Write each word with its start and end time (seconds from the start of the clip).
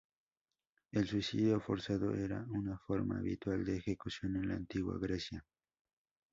El 0.93 1.07
suicido 1.07 1.59
forzado 1.59 2.15
era 2.15 2.43
una 2.49 2.75
forma 2.87 3.19
habitual 3.19 3.63
de 3.63 3.77
ejecución 3.77 4.35
en 4.37 4.47
la 4.47 4.55
antigua 4.55 4.97
Grecia. 4.99 5.45